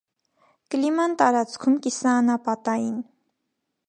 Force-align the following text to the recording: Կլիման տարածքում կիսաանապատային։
Կլիման 0.75 1.11
տարածքում 1.19 1.75
կիսաանապատային։ 1.83 2.97